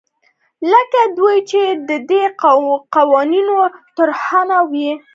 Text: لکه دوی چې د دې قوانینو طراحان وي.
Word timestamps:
لکه 0.71 0.99
دوی 1.17 1.37
چې 1.49 1.61
د 1.89 1.91
دې 2.09 2.23
قوانینو 2.95 3.55
طراحان 3.95 4.49
وي. 4.71 4.89